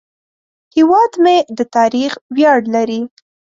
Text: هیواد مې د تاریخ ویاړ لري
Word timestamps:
هیواد 0.75 1.11
مې 1.23 1.37
د 1.57 1.59
تاریخ 1.75 2.11
ویاړ 2.35 2.59
لري 2.75 3.01